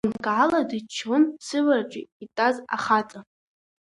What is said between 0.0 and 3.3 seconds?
Лымкаала дыччон сывараҿ итаз ахаҵа.